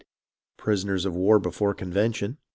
Prisoners 0.57 1.05
of 1.05 1.15
war 1.15 1.37
before 1.37 1.75
convention 1.75 2.39